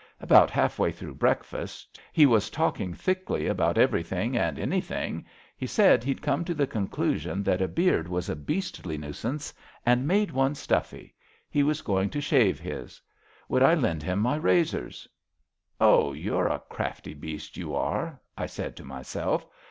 [0.19, 5.23] About half way through breakfast— ^he was talking thickly about everything and anything—
[5.61, 9.53] ^he said he'd come to the conclusion that a beard was a beastly nuisance
[9.85, 11.13] and made one stuffy.
[11.51, 12.99] He was going to shave his.
[13.47, 15.07] Would I lend him my razors?
[15.43, 19.45] * Oh, you're a crafty beast, you are,' I said to my self.